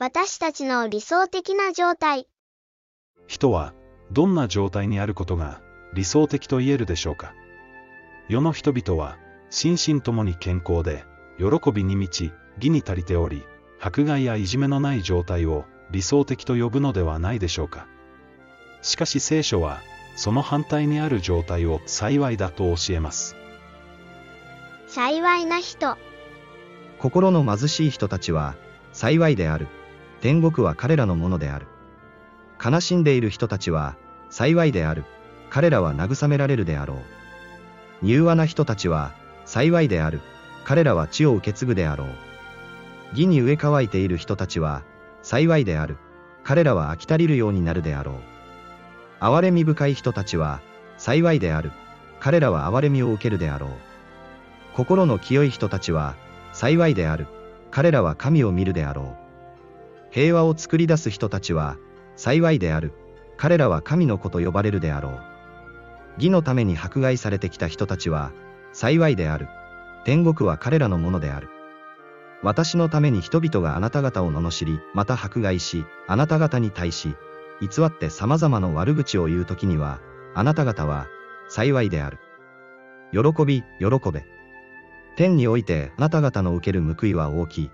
[0.00, 2.28] 私たちの理想的な状態。
[3.26, 3.74] 人は
[4.12, 5.60] どんな状態にあることが
[5.92, 7.34] 理想的と言えるでしょうか？
[8.28, 9.18] 世の人々は
[9.50, 11.04] 心身ともに健康で
[11.38, 13.42] 喜びに満ち義に足りており
[13.80, 17.88] 迫害やいじめのない状態を理想的と呼ぶのではないでしょうか？
[18.82, 19.80] しかし聖書は
[20.14, 23.34] その反対にある状態を幸いだと教えます
[24.86, 25.96] 幸いな人。
[27.00, 28.54] 心の貧しい人たちは
[28.92, 29.66] 幸いである。
[30.20, 31.66] 天国は彼らのものである。
[32.62, 33.96] 悲しんでいる人たちは
[34.30, 35.04] 幸いである。
[35.50, 36.94] 彼らは慰められるであろ
[38.02, 38.06] う。
[38.06, 39.12] 柔和な人たちは
[39.44, 40.20] 幸いである。
[40.64, 42.08] 彼らは地を受け継ぐであろう。
[43.12, 44.82] 義に植え乾いている人たちは
[45.22, 45.96] 幸いである。
[46.44, 48.14] 彼らは飽き足りるようになるであろう。
[49.20, 50.60] 憐れみ深い人たちは
[50.96, 51.72] 幸いである。
[52.20, 53.70] 彼らは憐れみを受けるであろう。
[54.74, 56.16] 心の清い人たちは
[56.52, 57.26] 幸いである。
[57.70, 59.27] 彼らは神を見るであろう。
[60.10, 61.76] 平和を作り出す人たちは
[62.16, 62.92] 幸いである。
[63.36, 65.20] 彼らは神の子と呼ばれるであろう。
[66.16, 68.32] 義のために迫害されてきた人たちは
[68.72, 69.48] 幸いである。
[70.04, 71.48] 天国は彼らのものである。
[72.42, 77.14] 私のために人々があなた方を罵り、また迫害し、あなた方に対し、
[77.60, 80.00] 偽って様々な悪口を言う時には、
[80.34, 81.08] あなた方は
[81.48, 82.18] 幸いである。
[83.12, 84.24] 喜び、喜べ。
[85.16, 87.70] 天においてあなた方の受ける報いは大きい。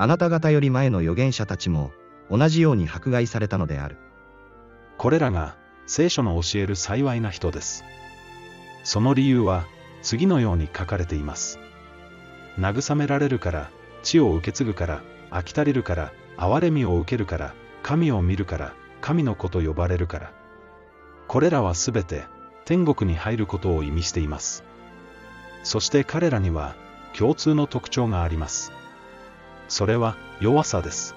[0.00, 1.92] あなた方より前の預言者たちも
[2.30, 3.98] 同じように迫害されたのである。
[4.96, 7.84] これらが聖書の教える幸いな人です。
[8.82, 9.66] その理由は
[10.00, 11.58] 次のように書かれています。
[12.58, 13.70] 慰められるから
[14.02, 20.32] 地を受け継ぐから飽き足りるから憐れみを受けるから神を見るから神の子と呼ばれるから。
[21.28, 22.24] これらはすべて
[22.64, 24.64] 天国に入ることを意味しています。
[25.62, 26.74] そして彼らには
[27.14, 28.72] 共通の特徴があります。
[29.70, 31.14] それは弱さです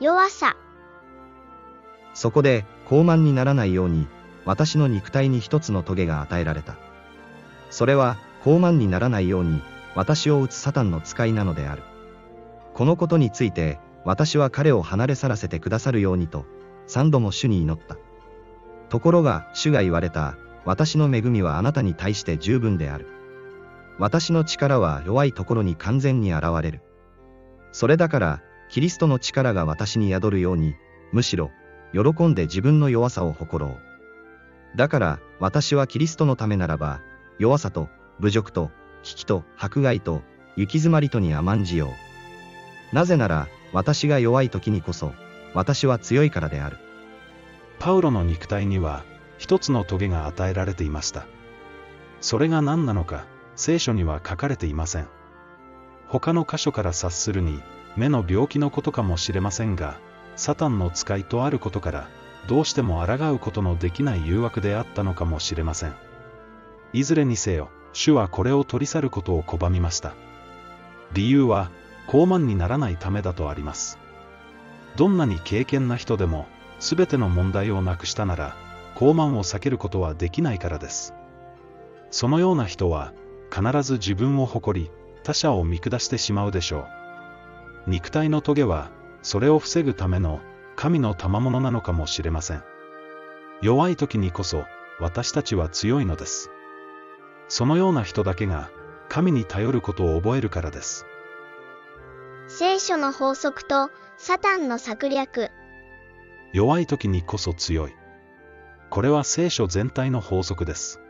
[0.00, 0.56] 弱さ。
[2.14, 4.06] そこで、高慢にならないように、
[4.44, 6.76] 私の肉体に一つの棘が与えられた。
[7.70, 9.62] それは、高慢にならないように、
[9.94, 11.82] 私を打つサタンの使いなのである。
[12.74, 16.44] このことについて、私は彼を離れ去らせてくださるようにと、
[16.86, 17.96] 三度も主に祈った。
[18.88, 23.21] ところが、主が言われた、私の恵みはあなたに対して十分である。
[23.98, 26.82] 私の力は弱いところに完全に現れる。
[27.72, 30.74] それだから、キリストの力が私に宿るように、
[31.12, 31.50] むしろ、
[31.92, 34.76] 喜んで自分の弱さを誇ろう。
[34.76, 37.00] だから、私はキリストのためならば、
[37.38, 37.88] 弱さと、
[38.20, 38.70] 侮辱と、
[39.02, 40.22] 危機と、迫害と、
[40.56, 41.90] 行き詰まりとに甘んじよ
[42.92, 42.94] う。
[42.94, 45.12] なぜなら、私が弱い時にこそ、
[45.54, 46.78] 私は強いからである。
[47.82, 49.02] パウロの肉体には
[49.38, 51.26] 一つの棘が与えられていました
[52.20, 55.08] それが何なのか聖書には書かれていません。
[56.08, 57.62] 他の箇所から察するに
[57.96, 59.98] 目の病気のことかもしれませんが
[60.36, 62.08] サタンの使いとあることから
[62.48, 65.94] どうしても抗うことのできない誘惑であったのかもしれません。
[66.92, 70.14] いずれにせよ主はこれを取り去ることを拒みました。
[71.12, 71.70] 理由は
[72.06, 73.98] 高慢にならないためだとあります。
[74.96, 76.46] どんなに敬虔な人でも
[76.80, 78.56] 全ての問題をなくしたなら
[78.94, 81.14] 高慢を避けることはできないからです。
[82.10, 83.12] そのような人は
[83.52, 84.90] 必ず自分を誇り
[85.22, 86.86] 他者を見下してしまうでしょ
[87.86, 87.90] う。
[87.90, 88.90] 肉体の棘は
[89.22, 90.40] それを防ぐための
[90.74, 92.64] 神の賜物なのかもしれません。
[93.60, 94.64] 弱い時にこそ
[94.98, 96.50] 私たちは強いのです。
[97.48, 98.70] そのような人だけが
[99.08, 101.04] 神に頼ることを覚えるからです。
[102.48, 105.50] 聖書の法則とサタンの策略。
[106.52, 107.94] 弱い時にこそ強い。
[108.88, 111.00] これは聖書全体の法則です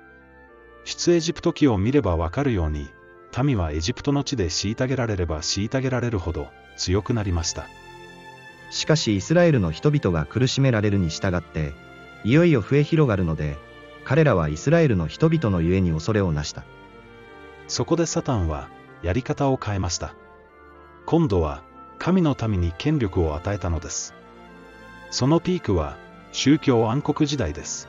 [0.84, 2.90] 出エジプト記を見ればわかるように
[3.42, 7.66] 民はエジプトの地で虐げられれば虐げられるほど強くなりました。
[8.70, 11.74] しかしイスラエルの人々が苦しめられるに従って、
[12.24, 13.58] いよいよ増え広がるので、
[14.04, 16.64] 彼らはイスラエルの人々のゆえに恐れをなした。
[17.68, 18.68] そこでサタンは
[19.02, 20.14] やり方を変えました。
[21.06, 21.62] 今度は
[21.98, 24.14] 神の民に権力を与えたのです。
[25.10, 25.96] そのピークは
[26.32, 27.88] 宗教暗黒時代です。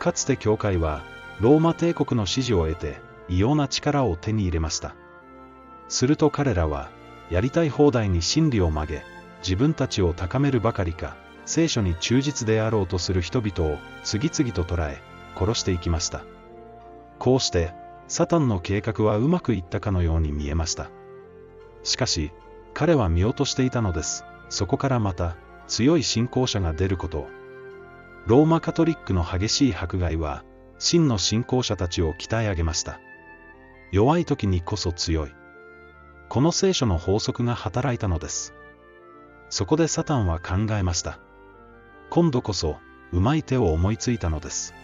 [0.00, 1.02] かつて教会は
[1.40, 4.94] ローマ帝国の支持を得て異様な力を手に入れました。
[5.88, 6.90] すると彼らは
[7.30, 9.04] やりたい放題に真理を曲げ
[9.40, 15.00] 自分たちを高めるばかりか聖書に忠実であろうとする人々を次々と捕らえ
[15.36, 16.24] 殺していきました。
[17.18, 17.72] こうして
[18.08, 20.90] サタンの計画はうまくいったかのように見えました。
[21.82, 22.32] しかし
[22.74, 24.24] 彼は見落としていたのです。
[24.48, 25.36] そこからまた
[25.66, 27.26] 強い信仰者が出ること
[28.26, 30.44] ローマカトリックの激しい迫害は
[30.78, 33.00] 真の信仰者たちを鍛え上げました
[33.92, 35.32] 弱い時にこそ強い
[36.28, 38.52] この聖書の法則が働いたのです。
[39.48, 41.18] そこでサタンは考えました。
[42.10, 42.78] 今度こそ、
[43.12, 44.74] うまい手を思いついたのです。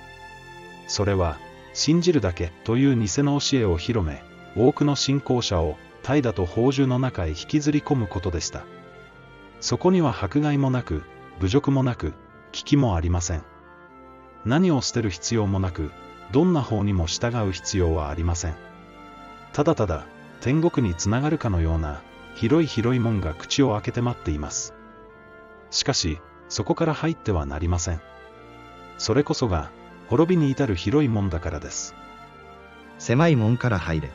[0.87, 1.39] それは、
[1.75, 4.23] 信じるだけという偽の教えを広め、
[4.57, 8.65] 多くの信仰者を怠惰と宝珠の中へ引きずり込むことでした。
[9.61, 11.03] そこには迫害もなく、
[11.41, 12.15] 侮辱もなく、
[12.53, 13.45] 危機もありません。
[14.45, 15.91] 何を捨てる必要もなく、
[16.33, 18.55] どんな法にも従う必要はありません。
[19.53, 20.07] ただただ、
[20.41, 22.01] 天国につながるかのような、
[22.35, 24.75] 広い広い門が口を開けて待っています。
[25.71, 26.19] しかし、
[26.49, 28.01] そこから入ってはなりません。
[28.99, 29.71] それこそが、
[30.09, 31.95] 滅びに至る広い門だからです。
[32.99, 34.11] 狭い門から入れ。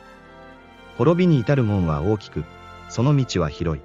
[0.96, 2.44] 滅びに至る門は大きく、
[2.88, 3.82] その道は広い。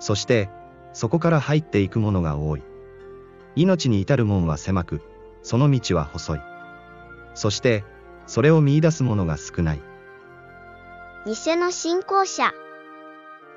[0.00, 0.48] そして、
[0.92, 2.62] そこから入っていくものが多い。
[3.56, 5.02] 命に至る門は狭く、
[5.44, 6.40] その道は細い。
[7.34, 7.84] そして、
[8.26, 9.82] それを見出す者が少ない。
[11.26, 12.52] 偽の信仰者。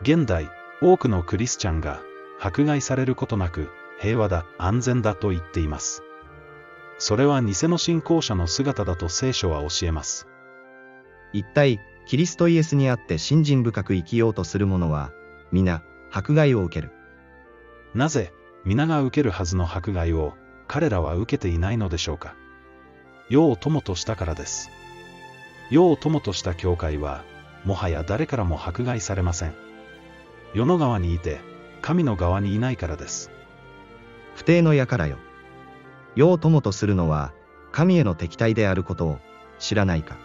[0.01, 0.49] 現代、
[0.81, 2.01] 多くのクリスチャンが、
[2.39, 3.69] 迫害されることなく、
[3.99, 6.03] 平和だ、安全だと言っています。
[6.99, 10.27] それは偽の信仰者の姿だと聖書は教えます。
[11.31, 15.11] 一体、キリストイエスにあって信心深く生きようとする者は、
[15.51, 16.91] 皆、迫害を受ける。
[17.93, 18.33] なぜ、
[18.65, 20.33] 皆が受けるはずの迫害を、
[20.67, 22.35] 彼らは受けていないのでしょうか。
[23.29, 24.69] 世を友としたからです。
[25.69, 27.23] 世を友とした教会は、
[27.65, 29.53] もはや誰からも迫害されません。
[30.53, 31.39] 世の側にいて、
[31.81, 33.31] 神の側にいないからです。
[34.35, 35.17] 不定の矢からよ。
[36.15, 37.33] 世を友とするのは、
[37.71, 39.19] 神への敵対であることを
[39.59, 40.15] 知らないか。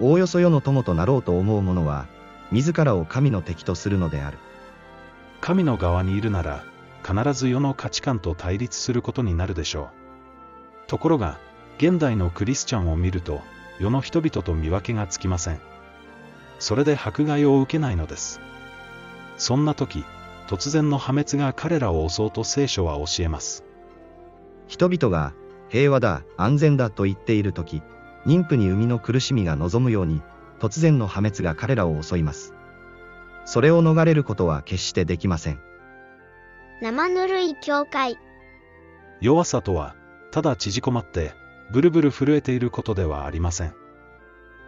[0.00, 2.06] おおよそ世の友となろうと思う者は、
[2.50, 4.38] 自らを神の敵とするのである。
[5.40, 6.64] 神の側にいるなら、
[7.06, 9.90] 必ず世の価値観と対立することになるでしょ
[10.86, 10.88] う。
[10.88, 11.38] ところが、
[11.76, 13.42] 現代のクリスチャンを見ると、
[13.78, 15.60] 世の人々と見分けがつきません。
[16.58, 18.40] それで迫害を受けないのです。
[19.36, 20.04] そんな時、
[20.46, 23.64] 突然の破滅が彼らを襲うと聖書は教えます。
[24.66, 25.34] 人々が、
[25.68, 27.82] 平和だ、安全だと言っている時、
[28.26, 30.22] 妊婦に生みの苦しみが望むように、
[30.60, 32.54] 突然の破滅が彼らを襲います。
[33.44, 35.73] それを逃れることは決してできません。
[36.80, 38.18] 生ぬるい教会。
[39.20, 39.94] 弱さとは、
[40.32, 41.32] ただ縮こまって、
[41.70, 43.74] ブルブル震えていることではありません。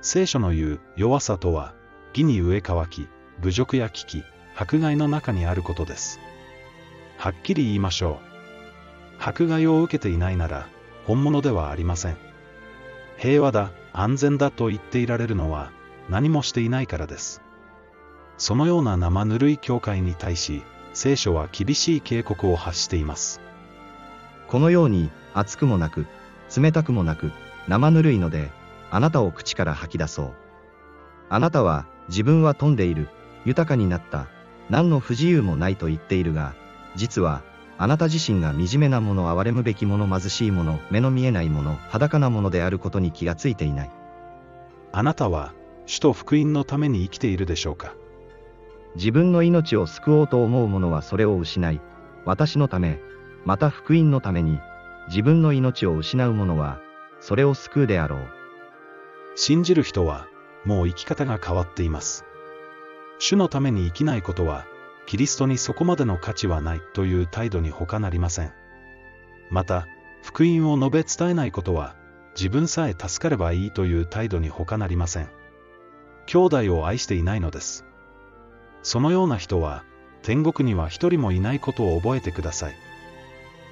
[0.02, 1.74] 聖書の言う弱さとは、
[2.14, 3.08] 義に植え乾き、
[3.40, 4.22] 侮辱や危機、
[4.54, 6.20] 迫害の中にあることです。
[7.18, 8.20] はっきり言いましょ
[9.18, 9.22] う。
[9.22, 10.68] 迫害を受けていないなら、
[11.06, 12.16] 本物ではありません。
[13.18, 15.72] 平和だ、安全だと言っていられるのは、
[16.08, 17.42] 何もしていないからです。
[18.38, 20.62] そのような生ぬるい教会に対し、
[20.96, 23.42] 聖書は厳しい警告を発しています。
[24.48, 26.06] このように、熱くもなく、
[26.56, 27.32] 冷たくもなく、
[27.68, 28.50] 生ぬるいので、
[28.90, 30.32] あなたを口から吐き出そう。
[31.28, 33.10] あなたは、自分は富んでいる、
[33.44, 34.28] 豊かになった、
[34.70, 36.54] 何の不自由もないと言っているが、
[36.94, 37.42] 実は、
[37.76, 43.90] あなた自身が惨めなもの、憐れむべきもの、貧しいもの、目の見えないもの、裸なものであることに気がついていない。
[44.92, 45.52] あなたは、
[45.84, 47.94] 主と福音のために生きているでしょうか
[48.96, 51.80] 自分の命を救おうと思う者はそれを失い、
[52.24, 52.98] 私のため、
[53.44, 54.58] また福音のために、
[55.08, 56.80] 自分の命を失う者は、
[57.20, 58.28] それを救うであろう。
[59.34, 60.26] 信じる人は、
[60.64, 62.24] もう生き方が変わっています。
[63.18, 64.64] 主のために生きないことは、
[65.04, 68.52] キリストにそこまでの価値はないという態度に他なりません。
[69.50, 69.86] また、
[70.22, 71.94] 福音を述べ伝えないことは、
[72.34, 75.28] 自分さえ助かればいいという態度に他なりません。
[76.26, 77.84] 兄弟を愛していないのです。
[78.86, 79.82] そのような人は、
[80.22, 82.76] 天国には一人もいないことを覚えてください。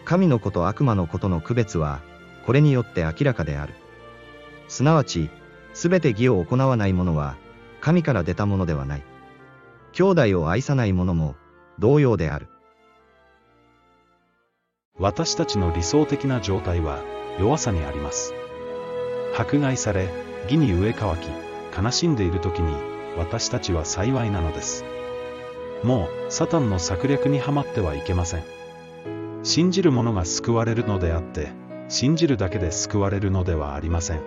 [0.05, 2.01] 神の子と悪魔のことの区別は、
[2.45, 3.75] これによって明らかである。
[4.67, 5.31] すなわち、
[5.73, 7.37] すべて義を行わない者は、
[7.81, 9.05] 神から出たものではない。
[9.93, 11.37] 兄弟を愛さない者も、
[11.79, 12.49] 同様である。
[14.99, 16.99] 私たちの理想的な状態は、
[17.39, 18.35] 弱さにあります。
[19.39, 20.09] 迫害され、
[20.47, 21.29] 義に植え乾き、
[21.81, 22.75] 悲しんでいる時に、
[23.17, 24.85] 私たちは幸いなのです。
[25.85, 28.43] もう、サタンの策略にはまってはいけません。
[29.43, 31.53] 信じる者が救われるのであって、
[31.89, 34.21] 信じるだけで救われるのではありません。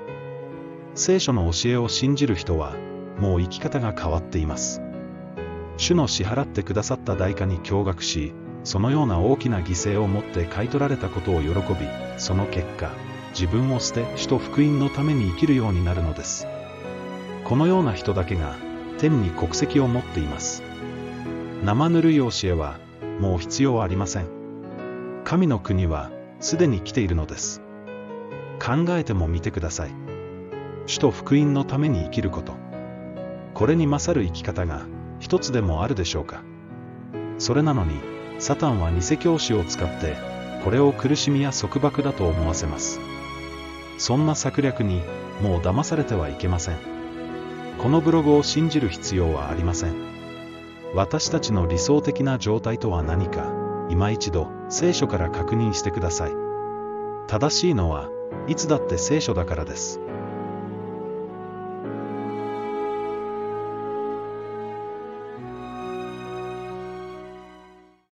[0.94, 2.76] 聖書の教えを信じる人は、
[3.18, 4.84] もう生き方が変わっています。
[5.78, 8.34] 主の支払ってくださった代価に驚愕し、
[8.64, 11.56] そのような大きな犠牲をもって買い取られたことを喜び、
[12.18, 12.92] その結果、
[13.32, 16.48] 自分を捨て、主と福音のために生きるようになるのです。
[17.44, 18.56] このような人だけが、
[19.00, 20.67] 天に国籍を持っています。
[21.64, 22.80] 生ぬるい教えは、
[23.20, 24.28] もう必要ありません。
[25.24, 27.62] 神の国は、すでに来ているのです。
[28.60, 29.92] 考えてもみてください。
[30.86, 32.54] 主と福音のために生きること。
[33.54, 34.86] これに勝る生き方が、
[35.20, 36.44] 一つでもあるでしょうか。
[37.40, 37.96] それなのに、
[38.40, 40.16] サタンは偽教師を使って、
[40.64, 43.00] これを苦しみや束縛だと思わせます。
[43.98, 45.02] そんな策略に、
[45.42, 46.76] もう騙されてはいけません。
[47.80, 50.17] このブログを信じる必要はありません。
[50.94, 53.52] 私たちの理想的な状態とは何か、
[53.90, 56.32] 今一度、聖書から確認してください。
[57.28, 58.10] 正しいのは、
[58.48, 60.00] いつだって聖書だからです。